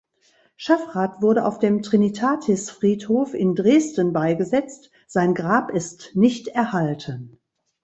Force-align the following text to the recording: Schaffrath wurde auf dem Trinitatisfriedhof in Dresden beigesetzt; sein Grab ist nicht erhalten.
Schaffrath 0.55 1.21
wurde 1.21 1.45
auf 1.45 1.59
dem 1.59 1.83
Trinitatisfriedhof 1.83 3.35
in 3.35 3.53
Dresden 3.53 4.13
beigesetzt; 4.13 4.89
sein 5.05 5.35
Grab 5.35 5.69
ist 5.69 6.15
nicht 6.15 6.47
erhalten. 6.47 7.37